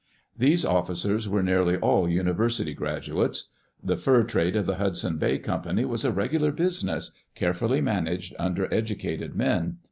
These 0.35 0.65
officers 0.65 1.29
were 1.29 1.43
nearly 1.43 1.77
all 1.77 2.09
university 2.09 2.73
graduates. 2.73 3.51
The 3.83 3.95
fur 3.95 4.23
trade 4.23 4.55
of 4.55 4.65
the 4.65 4.77
Hudson's 4.77 5.19
Bay 5.19 5.37
Company 5.37 5.85
was 5.85 6.03
a 6.03 6.09
regular 6.11 6.51
busi 6.51 6.85
ness, 6.85 7.11
carefully 7.35 7.81
managed 7.81 8.33
under 8.39 8.67
educated 8.73 9.35
men. 9.35 9.77